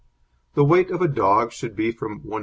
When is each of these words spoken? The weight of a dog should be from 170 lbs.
The 0.55 0.63
weight 0.65 0.89
of 0.89 1.03
a 1.03 1.07
dog 1.07 1.51
should 1.51 1.75
be 1.75 1.91
from 1.91 2.13
170 2.23 2.29
lbs. 2.29 2.39